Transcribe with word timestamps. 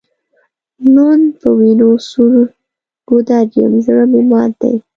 لوند 0.93 1.25
په 1.39 1.49
وینو 1.59 1.89
سور 2.09 2.33
ګودر 3.07 3.45
یم 3.59 3.73
زړه 3.85 4.03
مي 4.11 4.21
مات 4.31 4.51
دی 4.61 4.75